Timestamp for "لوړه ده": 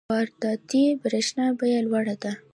1.87-2.31